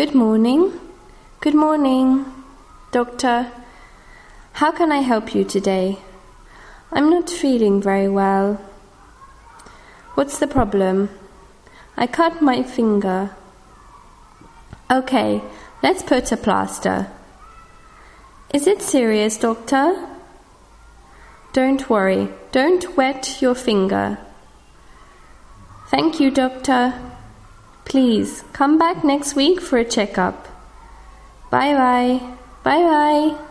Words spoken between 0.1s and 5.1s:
morning. Good morning, doctor. How can I